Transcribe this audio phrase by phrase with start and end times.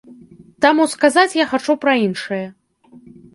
[0.65, 2.41] Таму сказаць я хачу пра іншае.